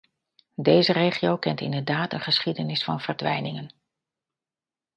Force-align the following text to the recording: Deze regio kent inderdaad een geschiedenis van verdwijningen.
Deze 0.55 0.93
regio 0.93 1.37
kent 1.37 1.61
inderdaad 1.61 2.13
een 2.13 2.19
geschiedenis 2.19 2.83
van 2.83 3.01
verdwijningen. 3.01 3.73